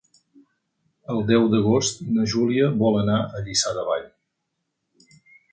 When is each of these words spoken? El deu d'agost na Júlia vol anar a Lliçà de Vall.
El 1.15 1.19
deu 1.31 1.45
d'agost 1.51 2.01
na 2.15 2.25
Júlia 2.33 2.71
vol 2.81 2.99
anar 3.03 3.21
a 3.27 3.45
Lliçà 3.45 3.75
de 3.81 3.85
Vall. 3.91 4.09